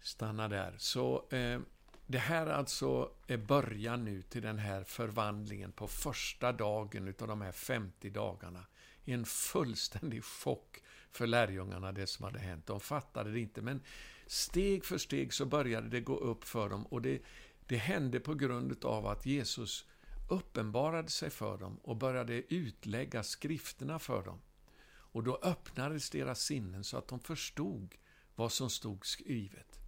Stanna 0.00 0.48
där. 0.48 0.74
Så 0.78 1.28
eh, 1.30 1.60
det 2.06 2.18
här 2.18 2.46
alltså 2.46 3.10
är 3.26 3.36
början 3.36 4.04
nu 4.04 4.22
till 4.22 4.42
den 4.42 4.58
här 4.58 4.84
förvandlingen 4.84 5.72
på 5.72 5.86
första 5.86 6.52
dagen 6.52 7.08
utav 7.08 7.28
de 7.28 7.40
här 7.40 7.52
50 7.52 8.10
dagarna. 8.10 8.66
En 9.04 9.24
fullständig 9.24 10.24
chock 10.24 10.82
för 11.10 11.26
lärjungarna, 11.26 11.92
det 11.92 12.06
som 12.06 12.24
hade 12.24 12.38
hänt. 12.38 12.66
De 12.66 12.80
fattade 12.80 13.32
det 13.32 13.40
inte, 13.40 13.62
men 13.62 13.82
steg 14.26 14.84
för 14.84 14.98
steg 14.98 15.32
så 15.32 15.44
började 15.44 15.88
det 15.88 16.00
gå 16.00 16.16
upp 16.16 16.44
för 16.44 16.68
dem 16.68 16.86
och 16.86 17.02
det, 17.02 17.22
det 17.66 17.76
hände 17.76 18.20
på 18.20 18.34
grund 18.34 18.84
av 18.84 19.06
att 19.06 19.26
Jesus 19.26 19.84
uppenbarade 20.28 21.08
sig 21.08 21.30
för 21.30 21.58
dem 21.58 21.76
och 21.82 21.96
började 21.96 22.54
utlägga 22.54 23.22
skrifterna 23.22 23.98
för 23.98 24.22
dem. 24.22 24.40
Och 24.88 25.22
då 25.22 25.38
öppnades 25.42 26.10
deras 26.10 26.40
sinnen 26.40 26.84
så 26.84 26.98
att 26.98 27.08
de 27.08 27.20
förstod 27.20 27.94
vad 28.34 28.52
som 28.52 28.70
stod 28.70 29.06
skrivet. 29.06 29.80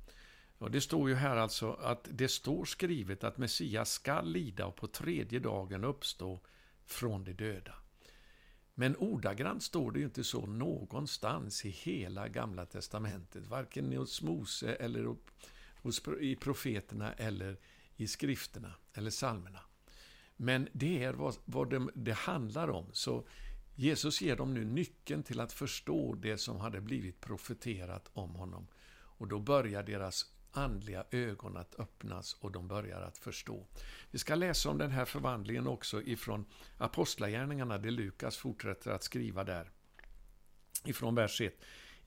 Och 0.59 0.71
det 0.71 0.81
står 0.81 1.09
ju 1.09 1.15
här 1.15 1.37
alltså 1.37 1.73
att 1.73 2.09
det 2.11 2.29
står 2.29 2.65
skrivet 2.65 3.25
att 3.25 3.39
Messias 3.39 3.93
skall 3.93 4.33
lida 4.33 4.67
och 4.67 4.77
på 4.77 4.87
tredje 4.87 5.39
dagen 5.39 5.85
uppstå 5.85 6.41
från 6.87 7.25
de 7.25 7.33
döda. 7.33 7.75
Men 8.75 8.97
ordagrant 8.97 9.63
står 9.63 9.93
det 9.93 9.99
ju 9.99 10.05
inte 10.05 10.25
så 10.25 10.47
någonstans 10.47 11.65
i 11.65 11.69
hela 11.69 12.29
Gamla 12.29 12.67
Testamentet, 12.67 13.47
varken 13.47 13.93
hos 13.93 14.23
Mose 14.23 14.75
eller 14.75 15.17
i 16.21 16.37
profeterna 16.37 17.13
eller 17.13 17.57
i 17.97 18.07
skrifterna 18.07 18.75
eller 18.95 19.11
psalmerna. 19.11 19.61
Men 20.37 20.69
det 20.73 21.05
är 21.05 21.13
vad, 21.13 21.37
vad 21.45 21.71
det, 21.71 21.89
det 21.95 22.13
handlar 22.13 22.71
om. 22.71 22.87
Så 22.93 23.27
Jesus 23.75 24.21
ger 24.21 24.37
dem 24.37 24.55
nu 24.55 24.65
nyckeln 24.65 25.23
till 25.23 25.41
att 25.41 25.53
förstå 25.53 26.15
det 26.15 26.39
som 26.39 26.61
hade 26.61 26.81
blivit 26.81 27.21
profeterat 27.21 28.11
om 28.13 28.35
honom. 28.35 28.67
Och 28.91 29.29
då 29.29 29.39
börjar 29.39 29.83
deras 29.83 30.33
andliga 30.53 31.05
ögon 31.11 31.57
att 31.57 31.81
öppnas 31.81 32.35
och 32.35 32.53
de 32.53 32.69
börjar 32.69 33.03
att 33.03 33.19
förstå. 33.19 33.67
Vi 34.11 34.19
ska 34.19 34.35
läsa 34.35 34.71
om 34.71 34.79
den 34.79 34.91
här 34.91 35.05
förvandlingen 35.05 35.67
också 35.67 36.03
ifrån 36.03 36.45
Apostlagärningarna, 36.79 37.79
där 37.79 37.91
Lukas 37.91 38.37
fortsätter 38.37 38.91
att 38.91 39.03
skriva 39.03 39.45
där. 39.45 39.71
Ifrån 40.85 41.15
vers 41.15 41.41
1. 41.41 41.55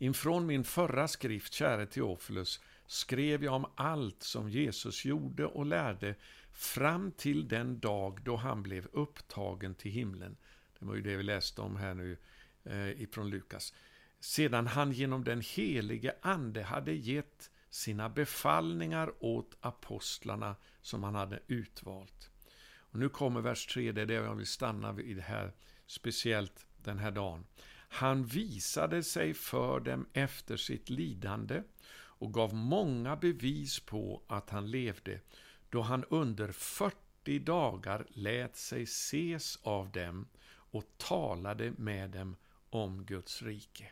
Infrån 0.01 0.45
min 0.45 0.63
förra 0.63 1.07
skrift, 1.07 1.53
käre 1.53 1.85
Teofilus, 1.85 2.59
skrev 2.87 3.43
jag 3.43 3.53
om 3.53 3.65
allt 3.75 4.23
som 4.23 4.49
Jesus 4.49 5.05
gjorde 5.05 5.45
och 5.45 5.65
lärde 5.65 6.15
fram 6.51 7.11
till 7.11 7.47
den 7.47 7.79
dag 7.79 8.19
då 8.23 8.35
han 8.35 8.63
blev 8.63 8.87
upptagen 8.91 9.75
till 9.75 9.91
himlen. 9.91 10.37
Det 10.79 10.85
var 10.85 10.95
ju 10.95 11.01
det 11.01 11.15
vi 11.15 11.23
läste 11.23 11.61
om 11.61 11.75
här 11.75 11.93
nu 11.93 12.17
eh, 12.63 13.01
ifrån 13.01 13.29
Lukas. 13.29 13.73
Sedan 14.19 14.67
han 14.67 14.91
genom 14.91 15.23
den 15.23 15.41
helige 15.41 16.15
Ande 16.21 16.63
hade 16.63 16.93
gett 16.93 17.51
sina 17.69 18.09
befallningar 18.09 19.13
åt 19.19 19.57
apostlarna 19.59 20.55
som 20.81 21.03
han 21.03 21.15
hade 21.15 21.39
utvalt. 21.47 22.29
Och 22.77 22.99
nu 22.99 23.09
kommer 23.09 23.41
vers 23.41 23.67
3, 23.67 23.91
det 23.91 24.01
är 24.01 24.05
det 24.05 24.13
jag 24.13 24.35
vill 24.35 24.47
stanna 24.47 24.91
vid 24.91 25.19
här, 25.19 25.53
speciellt 25.85 26.65
den 26.77 26.99
här 26.99 27.11
dagen. 27.11 27.45
Han 27.93 28.25
visade 28.25 29.03
sig 29.03 29.33
för 29.33 29.79
dem 29.79 30.05
efter 30.13 30.57
sitt 30.57 30.89
lidande 30.89 31.63
och 31.93 32.33
gav 32.33 32.53
många 32.53 33.15
bevis 33.15 33.79
på 33.79 34.21
att 34.27 34.49
han 34.49 34.71
levde, 34.71 35.19
då 35.69 35.81
han 35.81 36.03
under 36.09 36.51
40 36.51 37.39
dagar 37.39 38.05
lät 38.09 38.55
sig 38.55 38.83
ses 38.83 39.59
av 39.63 39.91
dem 39.91 40.27
och 40.47 40.83
talade 40.97 41.73
med 41.77 42.09
dem 42.09 42.35
om 42.69 43.05
Guds 43.05 43.41
rike. 43.41 43.91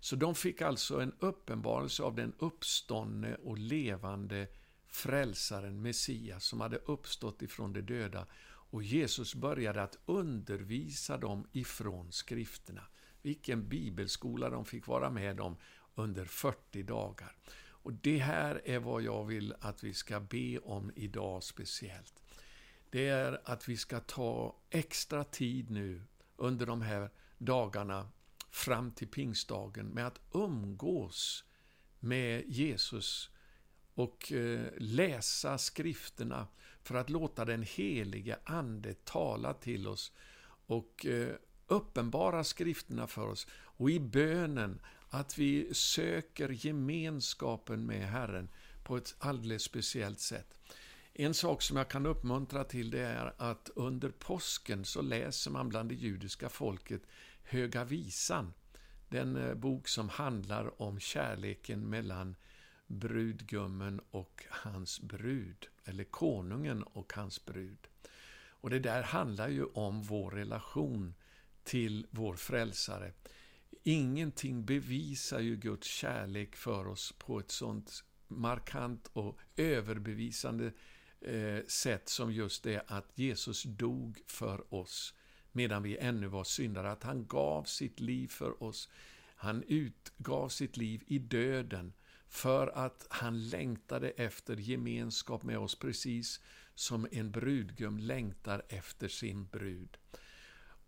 Så 0.00 0.16
de 0.16 0.34
fick 0.34 0.62
alltså 0.62 1.00
en 1.00 1.12
uppenbarelse 1.18 2.02
av 2.02 2.14
den 2.14 2.32
uppståndne 2.38 3.34
och 3.34 3.58
levande 3.58 4.46
frälsaren, 4.86 5.82
Messias, 5.82 6.44
som 6.44 6.60
hade 6.60 6.76
uppstått 6.76 7.42
ifrån 7.42 7.72
de 7.72 7.80
döda. 7.80 8.26
Och 8.46 8.82
Jesus 8.82 9.34
började 9.34 9.82
att 9.82 9.98
undervisa 10.06 11.16
dem 11.16 11.48
ifrån 11.52 12.12
skrifterna. 12.12 12.82
Vilken 13.24 13.68
bibelskola 13.68 14.50
de 14.50 14.64
fick 14.64 14.86
vara 14.86 15.10
med 15.10 15.40
om 15.40 15.56
under 15.94 16.24
40 16.24 16.82
dagar. 16.82 17.36
Och 17.66 17.92
det 17.92 18.18
här 18.18 18.62
är 18.64 18.78
vad 18.78 19.02
jag 19.02 19.24
vill 19.24 19.54
att 19.60 19.84
vi 19.84 19.94
ska 19.94 20.20
be 20.20 20.58
om 20.58 20.92
idag 20.94 21.42
speciellt. 21.42 22.22
Det 22.90 23.08
är 23.08 23.40
att 23.44 23.68
vi 23.68 23.76
ska 23.76 24.00
ta 24.00 24.56
extra 24.70 25.24
tid 25.24 25.70
nu 25.70 26.02
under 26.36 26.66
de 26.66 26.82
här 26.82 27.10
dagarna 27.38 28.08
fram 28.50 28.90
till 28.90 29.08
pingstdagen 29.08 29.86
med 29.86 30.06
att 30.06 30.20
umgås 30.32 31.44
med 32.00 32.44
Jesus 32.46 33.30
och 33.94 34.32
eh, 34.32 34.66
läsa 34.76 35.58
skrifterna 35.58 36.48
för 36.82 36.94
att 36.94 37.10
låta 37.10 37.44
den 37.44 37.62
helige 37.62 38.38
Ande 38.44 38.94
tala 38.94 39.54
till 39.54 39.86
oss 39.88 40.12
och 40.66 41.06
eh, 41.06 41.34
uppenbara 41.66 42.44
skrifterna 42.44 43.06
för 43.06 43.28
oss. 43.28 43.46
Och 43.52 43.90
i 43.90 44.00
bönen 44.00 44.80
att 45.10 45.38
vi 45.38 45.74
söker 45.74 46.66
gemenskapen 46.66 47.86
med 47.86 48.08
Herren 48.08 48.48
på 48.84 48.96
ett 48.96 49.14
alldeles 49.18 49.62
speciellt 49.62 50.20
sätt. 50.20 50.54
En 51.12 51.34
sak 51.34 51.62
som 51.62 51.76
jag 51.76 51.88
kan 51.88 52.06
uppmuntra 52.06 52.64
till 52.64 52.90
det 52.90 53.06
är 53.06 53.34
att 53.38 53.70
under 53.76 54.08
påsken 54.08 54.84
så 54.84 55.02
läser 55.02 55.50
man 55.50 55.68
bland 55.68 55.88
det 55.88 55.94
judiska 55.94 56.48
folket 56.48 57.02
Höga 57.42 57.84
visan. 57.84 58.52
Den 59.08 59.36
eh, 59.36 59.54
bok 59.54 59.88
som 59.88 60.08
handlar 60.08 60.82
om 60.82 61.00
kärleken 61.00 61.80
mellan 61.80 62.36
brudgummen 62.86 64.00
och 64.10 64.44
hans 64.50 65.00
brud, 65.00 65.68
eller 65.84 66.04
konungen 66.04 66.82
och 66.82 67.12
hans 67.16 67.44
brud. 67.44 67.86
Och 68.46 68.70
det 68.70 68.78
där 68.78 69.02
handlar 69.02 69.48
ju 69.48 69.64
om 69.64 70.02
vår 70.02 70.30
relation 70.30 71.14
till 71.64 72.06
vår 72.10 72.36
frälsare. 72.36 73.12
Ingenting 73.82 74.64
bevisar 74.64 75.40
ju 75.40 75.56
Guds 75.56 75.86
kärlek 75.86 76.56
för 76.56 76.86
oss 76.86 77.14
på 77.18 77.38
ett 77.38 77.50
sånt 77.50 78.04
markant 78.28 79.10
och 79.12 79.38
överbevisande 79.56 80.72
eh, 81.20 81.64
sätt 81.66 82.08
som 82.08 82.32
just 82.32 82.62
det 82.62 82.82
att 82.86 83.18
Jesus 83.18 83.62
dog 83.62 84.20
för 84.26 84.74
oss 84.74 85.14
medan 85.52 85.82
vi 85.82 85.98
ännu 85.98 86.26
var 86.26 86.44
syndare, 86.44 86.90
att 86.90 87.02
han 87.02 87.26
gav 87.26 87.64
sitt 87.64 88.00
liv 88.00 88.28
för 88.28 88.62
oss. 88.62 88.88
Han 89.36 89.62
utgav 89.62 90.48
sitt 90.48 90.76
liv 90.76 91.02
i 91.06 91.18
döden 91.18 91.92
för 92.28 92.66
att 92.66 93.06
han 93.10 93.48
längtade 93.48 94.10
efter 94.10 94.56
gemenskap 94.56 95.42
med 95.42 95.58
oss, 95.58 95.74
precis 95.78 96.40
som 96.74 97.08
en 97.12 97.30
brudgum 97.30 97.98
längtar 97.98 98.62
efter 98.68 99.08
sin 99.08 99.46
brud. 99.46 99.98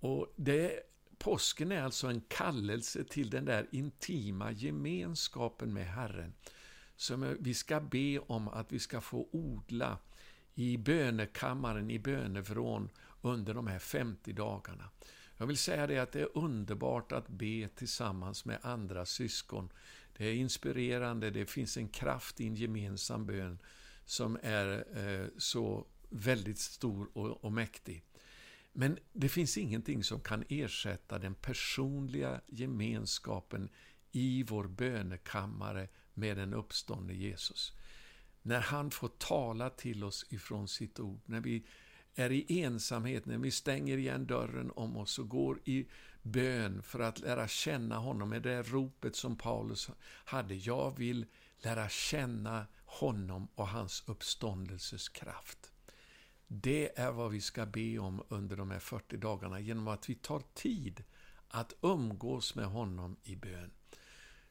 Och 0.07 0.33
det, 0.37 0.81
Påsken 1.19 1.73
är 1.73 1.83
alltså 1.83 2.07
en 2.07 2.21
kallelse 2.21 3.05
till 3.05 3.31
den 3.31 3.45
där 3.45 3.67
intima 3.73 4.53
gemenskapen 4.53 5.73
med 5.73 5.87
Herren, 5.87 6.35
som 6.97 7.37
vi 7.41 7.55
ska 7.55 7.81
be 7.81 8.19
om 8.19 8.49
att 8.49 8.73
vi 8.73 8.79
ska 8.79 9.01
få 9.01 9.29
odla 9.33 9.99
i 10.55 10.77
bönekammaren, 10.77 11.91
i 11.91 11.99
bönevrån, 11.99 12.91
under 13.23 13.55
de 13.55 13.67
här 13.67 13.79
50 13.79 14.33
dagarna. 14.33 14.91
Jag 15.37 15.47
vill 15.47 15.59
säga 15.59 15.87
det 15.87 15.99
att 15.99 16.13
det 16.13 16.21
är 16.21 16.39
underbart 16.39 17.13
att 17.13 17.29
be 17.29 17.69
tillsammans 17.69 18.45
med 18.45 18.59
andra 18.63 19.07
syskon. 19.07 19.73
Det 20.17 20.27
är 20.27 20.35
inspirerande, 20.35 21.31
det 21.31 21.47
finns 21.47 21.77
en 21.77 21.89
kraft 21.89 22.41
i 22.41 22.47
en 22.47 22.55
gemensam 22.55 23.27
bön 23.27 23.59
som 24.05 24.39
är 24.43 24.85
eh, 24.97 25.27
så 25.39 25.87
väldigt 26.11 26.59
stor 26.59 27.09
och, 27.13 27.45
och 27.45 27.53
mäktig. 27.53 28.06
Men 28.79 28.99
det 29.13 29.29
finns 29.29 29.59
ingenting 29.59 30.05
som 30.05 30.21
kan 30.21 30.45
ersätta 30.49 31.19
den 31.19 31.35
personliga 31.35 32.41
gemenskapen 32.47 33.69
i 34.13 34.43
vår 34.43 34.65
bönekammare 34.65 35.89
med 36.15 36.37
den 36.37 36.55
uppståndne 36.55 37.15
Jesus. 37.15 37.73
När 38.43 38.61
han 38.61 38.91
får 38.91 39.09
tala 39.09 39.71
till 39.71 40.05
oss 40.05 40.27
ifrån 40.31 40.69
sitt 40.69 41.01
ord, 41.01 41.21
när 41.27 41.41
vi 41.41 41.67
är 42.15 42.33
i 42.33 42.63
ensamhet, 42.63 43.27
när 43.27 43.39
vi 43.39 43.51
stänger 43.51 43.99
igen 43.99 44.27
dörren 44.27 44.71
om 44.77 44.97
oss 44.97 45.19
och 45.19 45.29
går 45.29 45.61
i 45.65 45.89
bön 46.23 46.83
för 46.83 47.01
att 47.01 47.21
lära 47.21 47.49
känna 47.49 47.99
honom 47.99 48.29
med 48.29 48.43
det 48.43 48.63
ropet 48.63 49.17
som 49.17 49.37
Paulus 49.37 49.91
hade. 50.25 50.55
Jag 50.55 50.99
vill 50.99 51.27
lära 51.59 51.89
känna 51.89 52.67
honom 52.85 53.49
och 53.55 53.69
hans 53.69 54.05
uppståndelses 54.07 55.09
kraft. 55.09 55.73
Det 56.49 56.99
är 56.99 57.13
vad 57.13 57.31
vi 57.31 57.41
ska 57.41 57.67
be 57.67 57.99
om 57.99 58.23
under 58.29 58.57
de 58.57 58.71
här 58.71 58.79
40 58.79 59.17
dagarna 59.17 59.61
genom 59.61 59.89
att 59.89 60.09
vi 60.09 60.15
tar 60.15 60.43
tid 60.55 61.05
att 61.49 61.73
umgås 61.81 62.55
med 62.55 62.67
honom 62.67 63.17
i 63.23 63.37
bön. 63.37 63.71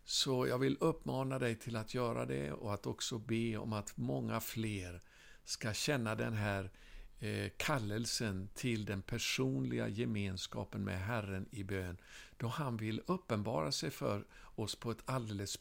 Så 0.03 0.47
jag 0.47 0.57
vill 0.57 0.77
uppmana 0.79 1.39
dig 1.39 1.55
till 1.55 1.75
att 1.75 1.93
göra 1.93 2.25
det 2.25 2.51
och 2.51 2.73
att 2.73 2.85
också 2.85 3.17
be 3.17 3.57
om 3.57 3.73
att 3.73 3.97
många 3.97 4.39
fler 4.39 5.01
ska 5.43 5.73
känna 5.73 6.15
den 6.15 6.33
här 6.33 6.71
eh, 7.19 7.51
kallelsen 7.57 8.49
till 8.53 8.85
den 8.85 9.01
personliga 9.01 9.87
gemenskapen 9.87 10.83
med 10.83 10.99
Herren 10.99 11.47
i 11.51 11.63
bön, 11.63 11.97
då 12.37 12.47
han 12.47 12.77
vill 12.77 13.01
uppenbara 13.05 13.71
sig 13.71 13.89
för 13.91 14.25
oss 14.55 14.75
på 14.75 14.91
ett 14.91 15.03
alldeles 15.05 15.57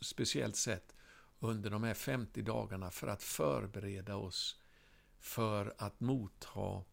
speciellt 0.00 0.56
sätt 0.56 0.94
under 1.38 1.70
de 1.70 1.82
här 1.82 1.94
50 1.94 2.42
dagarna 2.42 2.90
för 2.90 3.06
att 3.06 3.22
förbereda 3.22 4.16
oss 4.16 4.60
för 5.20 5.74
att 5.78 6.00
motta 6.00 6.84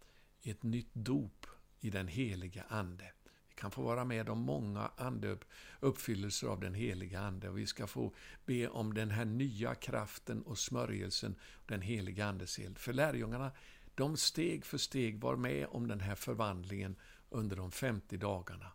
ett 0.43 0.63
nytt 0.63 0.93
dop 0.93 1.47
i 1.79 1.89
den 1.89 2.07
heliga 2.07 2.63
Ande. 2.67 3.11
Vi 3.49 3.55
kan 3.55 3.71
få 3.71 3.81
vara 3.81 4.05
med 4.05 4.29
om 4.29 4.39
många 4.39 4.91
ande 4.97 5.37
uppfyllelser 5.79 6.47
av 6.47 6.59
den 6.59 6.73
heliga 6.73 7.19
Ande 7.19 7.49
och 7.49 7.57
vi 7.57 7.65
ska 7.65 7.87
få 7.87 8.13
be 8.45 8.67
om 8.67 8.93
den 8.93 9.11
här 9.11 9.25
nya 9.25 9.75
kraften 9.75 10.41
och 10.41 10.57
smörjelsen, 10.57 11.35
den 11.65 11.81
heliga 11.81 12.25
Andes 12.25 12.59
eld. 12.59 12.77
För 12.77 12.93
lärjungarna, 12.93 13.51
de 13.95 14.17
steg 14.17 14.65
för 14.65 14.77
steg 14.77 15.19
var 15.19 15.35
med 15.35 15.67
om 15.69 15.87
den 15.87 15.99
här 15.99 16.15
förvandlingen 16.15 16.95
under 17.29 17.55
de 17.55 17.71
50 17.71 18.17
dagarna. 18.17 18.71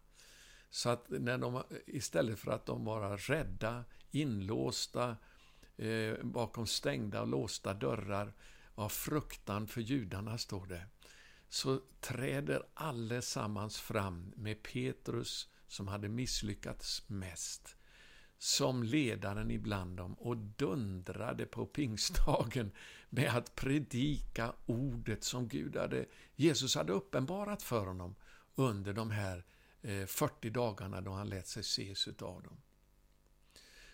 Så 0.70 0.88
att 0.88 1.10
när 1.10 1.38
de, 1.38 1.62
istället 1.86 2.38
för 2.38 2.50
att 2.50 2.66
de 2.66 2.84
var 2.84 3.16
rädda, 3.16 3.84
inlåsta, 4.10 5.16
eh, 5.76 6.14
bakom 6.22 6.66
stängda 6.66 7.20
och 7.20 7.28
låsta 7.28 7.74
dörrar, 7.74 8.32
av 8.82 8.88
fruktan 8.88 9.66
för 9.66 9.80
judarna, 9.80 10.38
står 10.38 10.66
det, 10.66 10.86
så 11.48 11.80
träder 12.00 12.62
allesammans 12.74 13.80
fram 13.80 14.32
med 14.36 14.62
Petrus, 14.62 15.48
som 15.68 15.88
hade 15.88 16.08
misslyckats 16.08 17.02
mest, 17.06 17.76
som 18.38 18.82
ledaren 18.82 19.50
ibland 19.50 19.96
dem 19.96 20.14
och 20.14 20.36
dundrade 20.36 21.46
på 21.46 21.66
pingstdagen 21.66 22.72
med 23.10 23.36
att 23.36 23.54
predika 23.54 24.52
ordet 24.66 25.24
som 25.24 25.48
Gud 25.48 25.76
hade, 25.76 26.06
Jesus 26.34 26.74
hade 26.74 26.92
uppenbarat 26.92 27.62
för 27.62 27.86
honom 27.86 28.14
under 28.54 28.92
de 28.92 29.10
här 29.10 29.44
eh, 29.82 30.06
40 30.06 30.50
dagarna 30.50 31.00
då 31.00 31.12
han 31.12 31.28
lät 31.28 31.46
sig 31.46 31.60
ses 31.60 32.08
utav 32.08 32.42
dem. 32.42 32.60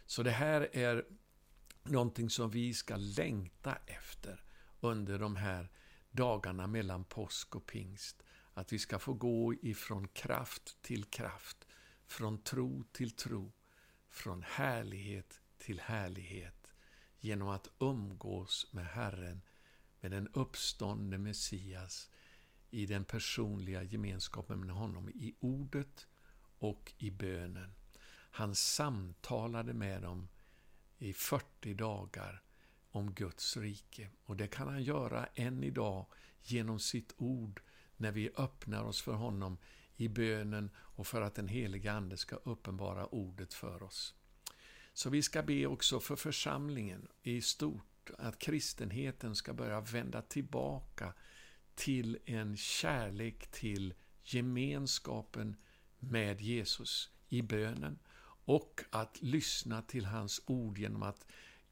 Så 0.07 0.23
det 0.23 0.31
här 0.31 0.69
är 0.73 1.05
någonting 1.83 2.31
som 2.31 2.51
vi 2.51 2.75
ska 2.75 2.97
längta 2.97 3.79
efter 3.87 4.43
under 4.81 5.19
de 5.19 5.37
här 5.37 5.69
dagarna 6.11 6.67
mellan 6.67 7.05
påsk 7.05 7.57
och 7.57 7.67
pingst. 7.67 8.23
Att 8.55 8.73
vi 8.73 8.79
ska 8.79 8.99
få 8.99 9.13
gå 9.13 9.55
ifrån 9.55 10.09
kraft 10.09 10.83
till 10.83 11.05
kraft, 11.05 11.67
från 12.07 12.43
tro 12.43 12.85
till 12.93 13.11
tro, 13.11 13.53
från 14.11 14.43
härlighet 14.43 15.41
till 15.59 15.81
härlighet, 15.81 16.75
genom 17.21 17.49
att 17.49 17.69
umgås 17.79 18.73
med 18.73 18.87
Herren, 18.87 19.43
med 20.01 20.11
den 20.11 20.29
uppståndne 20.29 21.19
Messias, 21.19 22.11
i 22.71 22.87
den 22.87 23.05
personliga 23.05 23.83
gemenskapen 23.83 24.61
med 24.61 24.77
honom, 24.77 25.09
i 25.09 25.35
ordet 25.41 26.07
och 26.59 26.93
i 26.99 27.11
bönen. 27.11 27.75
Han 28.31 28.55
samtalade 28.55 29.73
med 29.73 30.03
dem 30.03 30.29
i 30.99 31.13
40 31.13 31.75
dagar 31.75 32.43
om 32.99 33.15
Guds 33.15 33.57
rike. 33.57 34.09
Och 34.25 34.37
det 34.37 34.47
kan 34.47 34.69
han 34.69 34.83
göra 34.83 35.27
än 35.35 35.65
idag 35.65 36.07
genom 36.43 36.79
sitt 36.79 37.15
ord 37.17 37.61
när 37.97 38.13
vi 38.13 38.31
öppnar 38.37 38.85
oss 38.85 39.03
för 39.03 39.13
honom 39.13 39.59
i 39.97 40.09
bönen 40.09 40.71
och 40.77 41.07
för 41.07 41.23
att 41.23 41.35
den 41.35 41.49
heliga 41.49 41.93
Ande 41.93 42.17
ska 42.17 42.37
uppenbara 42.37 43.07
ordet 43.07 43.55
för 43.55 43.83
oss. 43.83 44.15
Så 44.93 45.11
vi 45.11 45.23
ska 45.23 45.43
be 45.43 45.67
också 45.67 46.01
för 46.01 46.17
församlingen 46.17 47.09
i 47.23 47.43
stort, 47.43 48.11
att 48.19 48.39
kristenheten 48.39 49.35
ska 49.35 49.55
börja 49.55 49.81
vända 49.81 50.23
tillbaka 50.23 51.15
till 51.75 52.19
en 52.25 52.57
kärlek 52.57 53.51
till 53.51 53.95
gemenskapen 54.25 55.57
med 55.99 56.41
Jesus 56.41 57.11
i 57.29 57.43
bönen 57.43 57.99
och 58.45 58.85
att 58.91 59.23
lyssna 59.23 59.83
till 59.83 60.05
hans 60.05 60.41
ord 60.47 60.79
genom 60.79 61.03
att 61.03 61.27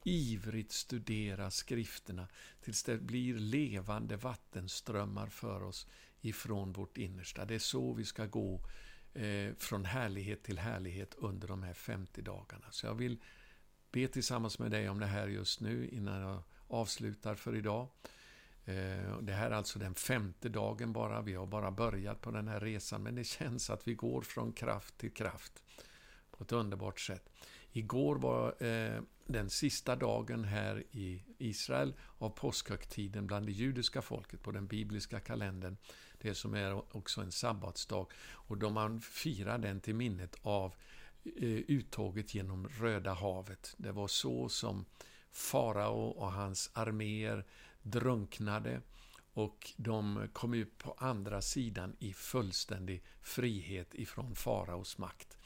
ivrigt 0.07 0.73
studera 0.73 1.51
skrifterna 1.51 2.29
tills 2.61 2.83
det 2.83 2.99
blir 2.99 3.35
levande 3.35 4.17
vattenströmmar 4.17 5.27
för 5.27 5.63
oss 5.63 5.87
ifrån 6.21 6.73
vårt 6.73 6.99
innersta. 6.99 7.45
Det 7.45 7.55
är 7.55 7.59
så 7.59 7.93
vi 7.93 8.05
ska 8.05 8.27
gå 8.27 8.61
eh, 9.15 9.55
från 9.59 9.85
härlighet 9.85 10.43
till 10.43 10.59
härlighet 10.59 11.15
under 11.15 11.49
de 11.49 11.63
här 11.63 11.75
50 11.75 12.23
dagarna. 12.23 12.67
Så 12.71 12.87
jag 12.87 12.95
vill 12.95 13.19
be 13.91 14.09
tillsammans 14.09 14.59
med 14.59 14.71
dig 14.71 14.89
om 14.89 15.01
det 15.01 15.07
här 15.07 15.29
just 15.29 15.61
nu 15.61 15.89
innan 15.89 16.21
jag 16.21 16.43
avslutar 16.69 17.35
för 17.35 17.57
idag. 17.57 17.89
Eh, 18.65 19.19
det 19.23 19.33
här 19.33 19.51
är 19.51 19.55
alltså 19.55 19.79
den 19.79 19.95
femte 19.95 20.49
dagen 20.49 20.93
bara. 20.93 21.23
Vi 21.23 21.35
har 21.35 21.47
bara 21.47 21.71
börjat 21.71 22.21
på 22.21 22.31
den 22.31 22.49
här 22.49 22.61
resan, 22.61 23.03
men 23.03 23.15
det 23.15 23.25
känns 23.25 23.71
att 23.71 23.89
vi 23.89 23.95
går 23.95 24.23
från 24.23 24.53
kraft 24.53 24.99
till 24.99 25.13
kraft 25.13 25.63
på 26.31 26.45
ett 26.45 26.53
underbart 26.53 27.01
sätt. 27.01 27.29
Igår 27.73 28.17
var 28.17 28.65
eh, 28.65 29.01
den 29.27 29.51
sista 29.51 29.97
dagen 29.97 30.45
här 30.45 30.85
i 30.91 31.23
Israel 31.39 31.95
av 32.19 32.31
påskhögtiden 32.31 33.27
bland 33.27 33.47
det 33.47 33.53
judiska 33.53 34.03
folket 34.03 34.43
på 34.43 34.51
den 34.51 34.67
bibliska 34.67 35.21
kalendern. 35.21 35.77
Det 36.21 36.35
som 36.35 36.55
är 36.55 36.97
också 36.97 37.21
en 37.21 37.33
sabbatsdag. 37.33 38.07
Och 38.33 38.59
då 38.59 38.71
man 38.71 39.01
firar 39.01 39.59
den 39.59 39.81
till 39.81 39.95
minnet 39.95 40.37
av 40.43 40.75
eh, 41.25 41.49
uttåget 41.49 42.35
genom 42.35 42.69
Röda 42.69 43.13
havet. 43.13 43.75
Det 43.77 43.93
var 43.93 44.09
så 44.09 44.49
som 44.49 44.85
farao 45.33 46.09
och 46.09 46.33
hans 46.33 46.71
arméer 46.73 47.45
drunknade 47.83 48.81
och 49.33 49.73
de 49.77 50.29
kom 50.33 50.55
ut 50.55 50.79
på 50.79 50.95
andra 50.99 51.43
sidan 51.43 51.97
i 51.99 52.13
fullständig 52.13 53.03
frihet 53.23 53.95
ifrån 53.95 54.35
faraos 54.35 54.99
makt. 54.99 55.39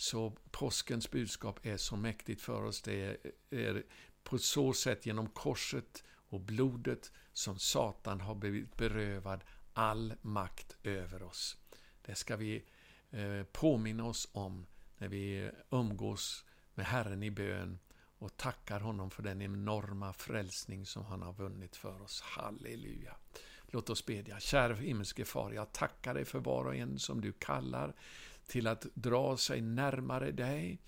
Så 0.00 0.32
påskens 0.50 1.10
budskap 1.10 1.66
är 1.66 1.76
så 1.76 1.96
mäktigt 1.96 2.42
för 2.42 2.64
oss. 2.64 2.82
Det 2.82 3.16
är 3.50 3.82
på 4.24 4.38
så 4.38 4.72
sätt 4.72 5.06
genom 5.06 5.28
korset 5.28 6.04
och 6.08 6.40
blodet 6.40 7.12
som 7.32 7.58
Satan 7.58 8.20
har 8.20 8.34
blivit 8.34 8.76
berövad 8.76 9.44
all 9.72 10.14
makt 10.22 10.76
över 10.82 11.22
oss. 11.22 11.56
Det 12.02 12.14
ska 12.14 12.36
vi 12.36 12.64
eh, 13.10 13.42
påminna 13.52 14.04
oss 14.04 14.28
om 14.32 14.66
när 14.98 15.08
vi 15.08 15.50
umgås 15.70 16.44
med 16.74 16.86
Herren 16.86 17.22
i 17.22 17.30
bön 17.30 17.78
och 18.18 18.36
tackar 18.36 18.80
honom 18.80 19.10
för 19.10 19.22
den 19.22 19.42
enorma 19.42 20.12
frälsning 20.12 20.86
som 20.86 21.04
han 21.04 21.22
har 21.22 21.32
vunnit 21.32 21.76
för 21.76 22.02
oss. 22.02 22.20
Halleluja! 22.20 23.16
Låt 23.66 23.90
oss 23.90 24.06
bedja. 24.06 24.40
Kära 24.40 24.74
himmelske 24.74 25.24
Far, 25.24 25.52
jag 25.52 25.72
tackar 25.72 26.14
dig 26.14 26.24
för 26.24 26.38
var 26.38 26.64
och 26.64 26.76
en 26.76 26.98
som 26.98 27.20
du 27.20 27.32
kallar 27.32 27.94
till 28.48 28.66
att 28.66 28.86
dra 28.94 29.36
sig 29.36 29.60
närmare 29.60 30.32
dig 30.32 30.78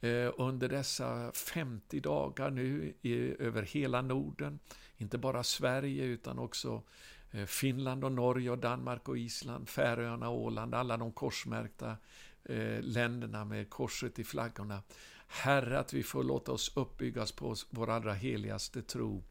eh, 0.00 0.32
under 0.36 0.68
dessa 0.68 1.32
50 1.32 2.00
dagar 2.00 2.50
nu 2.50 2.94
över 3.38 3.62
hela 3.62 4.02
Norden. 4.02 4.58
Inte 4.96 5.18
bara 5.18 5.42
Sverige 5.42 6.04
utan 6.04 6.38
också 6.38 6.82
eh, 7.30 7.46
Finland 7.46 8.04
och 8.04 8.12
Norge 8.12 8.50
och 8.50 8.58
Danmark 8.58 9.08
och 9.08 9.18
Island, 9.18 9.68
Färöarna 9.68 10.28
och 10.28 10.40
Åland, 10.40 10.74
alla 10.74 10.96
de 10.96 11.12
korsmärkta 11.12 11.96
eh, 12.44 12.80
länderna 12.80 13.44
med 13.44 13.70
korset 13.70 14.18
i 14.18 14.24
flaggorna. 14.24 14.82
Herre, 15.26 15.78
att 15.78 15.92
vi 15.92 16.02
får 16.02 16.24
låta 16.24 16.52
oss 16.52 16.72
uppbyggas 16.76 17.32
på 17.32 17.54
vår 17.70 17.90
allra 17.90 18.12
heligaste 18.12 18.82
tro 18.82 19.24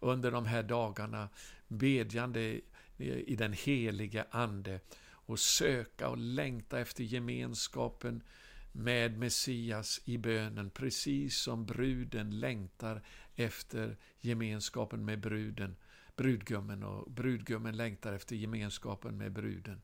under 0.00 0.30
de 0.30 0.46
här 0.46 0.62
dagarna, 0.62 1.28
bedjande 1.68 2.60
i 2.98 3.36
den 3.36 3.52
helige 3.52 4.24
Ande 4.30 4.80
och 5.28 5.38
söka 5.38 6.08
och 6.08 6.18
längta 6.18 6.80
efter 6.80 7.04
gemenskapen 7.04 8.22
med 8.72 9.18
Messias 9.18 10.00
i 10.04 10.18
bönen, 10.18 10.70
precis 10.70 11.38
som 11.38 11.66
bruden 11.66 12.40
längtar 12.40 13.02
efter 13.34 13.96
gemenskapen 14.20 15.04
med 15.04 15.20
bruden, 15.20 15.76
brudgummen 16.16 16.82
och 16.82 17.10
brudgummen 17.10 17.76
längtar 17.76 18.12
efter 18.12 18.36
gemenskapen 18.36 19.18
med 19.18 19.32
bruden. 19.32 19.82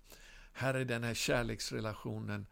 Herre, 0.52 0.84
den 0.84 1.04
här 1.04 1.14
kärleksrelationen, 1.14 2.46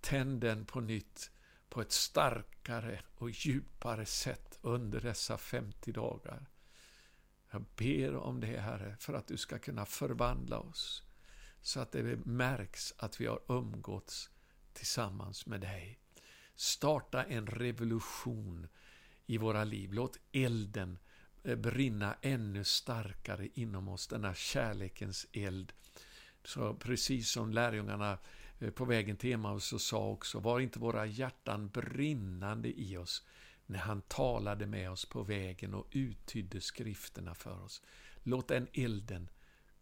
tänd 0.00 0.40
den 0.40 0.64
på 0.64 0.80
nytt 0.80 1.30
på 1.68 1.80
ett 1.80 1.92
starkare 1.92 3.00
och 3.14 3.30
djupare 3.30 4.06
sätt 4.06 4.58
under 4.62 5.00
dessa 5.00 5.38
50 5.38 5.92
dagar. 5.92 6.46
Jag 7.50 7.64
ber 7.76 8.16
om 8.16 8.40
det, 8.40 8.60
Herre, 8.60 8.96
för 9.00 9.14
att 9.14 9.26
du 9.26 9.36
ska 9.36 9.58
kunna 9.58 9.86
förvandla 9.86 10.58
oss 10.58 11.03
så 11.64 11.80
att 11.80 11.92
det 11.92 12.26
märks 12.26 12.94
att 12.96 13.20
vi 13.20 13.26
har 13.26 13.40
umgåtts 13.48 14.30
tillsammans 14.72 15.46
med 15.46 15.60
dig. 15.60 15.98
Starta 16.54 17.24
en 17.24 17.46
revolution 17.46 18.68
i 19.26 19.38
våra 19.38 19.64
liv. 19.64 19.92
Låt 19.92 20.18
elden 20.32 20.98
eh, 21.42 21.56
brinna 21.56 22.16
ännu 22.22 22.64
starkare 22.64 23.48
inom 23.54 23.88
oss, 23.88 24.06
denna 24.06 24.34
kärlekens 24.34 25.26
eld. 25.32 25.72
Så 26.44 26.74
precis 26.74 27.30
som 27.30 27.52
lärjungarna 27.52 28.18
eh, 28.58 28.70
på 28.70 28.84
vägen 28.84 29.16
till 29.16 29.32
Emmaus 29.32 29.64
så 29.64 29.78
sa 29.78 30.08
också, 30.08 30.40
var 30.40 30.60
inte 30.60 30.78
våra 30.78 31.06
hjärtan 31.06 31.68
brinnande 31.68 32.80
i 32.80 32.96
oss 32.96 33.26
när 33.66 33.78
han 33.78 34.02
talade 34.02 34.66
med 34.66 34.90
oss 34.90 35.04
på 35.04 35.22
vägen 35.22 35.74
och 35.74 35.86
uttydde 35.90 36.60
skrifterna 36.60 37.34
för 37.34 37.64
oss. 37.64 37.82
Låt 38.22 38.48
den 38.48 38.68
elden 38.72 39.28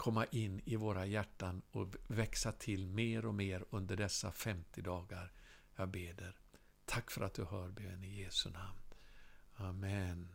komma 0.02 0.24
in 0.24 0.60
i 0.64 0.76
våra 0.76 1.06
hjärtan 1.06 1.62
och 1.70 1.94
växa 2.06 2.52
till 2.52 2.86
mer 2.86 3.26
och 3.26 3.34
mer 3.34 3.64
under 3.70 3.96
dessa 3.96 4.32
50 4.32 4.82
dagar. 4.82 5.32
Jag 5.76 5.88
beder. 5.88 6.36
Tack 6.84 7.10
för 7.10 7.24
att 7.24 7.34
du 7.34 7.44
hör 7.44 7.68
bön 7.68 8.04
i 8.04 8.20
Jesu 8.20 8.50
namn. 8.50 8.82
Amen. 9.54 10.34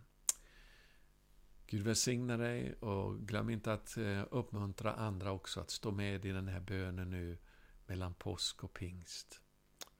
Gud 1.65 1.82
välsigne 1.82 2.38
dig 2.38 2.73
och 2.73 3.19
glöm 3.19 3.49
inte 3.49 3.73
att 3.73 3.97
eh, 3.97 4.23
uppmuntra 4.32 4.93
andra 4.93 5.32
också 5.32 5.60
att 5.60 5.71
stå 5.71 5.91
med 5.91 6.25
i 6.25 6.32
den 6.32 6.47
här 6.47 6.62
bönen 6.62 7.10
nu 7.10 7.38
mellan 7.86 8.13
påsk 8.13 8.63
och 8.63 8.73
pingst. 8.73 9.41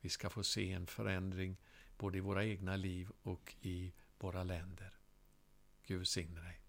Vi 0.00 0.08
ska 0.08 0.30
få 0.30 0.42
se 0.42 0.72
en 0.72 0.86
förändring 0.86 1.56
både 1.98 2.18
i 2.18 2.20
våra 2.20 2.44
egna 2.44 2.76
liv 2.76 3.10
och 3.22 3.56
i 3.60 3.94
våra 4.18 4.44
länder. 4.44 4.98
Gud 5.86 5.98
välsigne 5.98 6.40
dig. 6.40 6.67